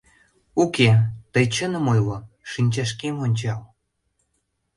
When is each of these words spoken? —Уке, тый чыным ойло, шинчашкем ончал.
—Уке, 0.61 0.89
тый 1.33 1.45
чыным 1.55 1.85
ойло, 1.93 2.17
шинчашкем 2.51 3.15
ончал. 3.25 3.61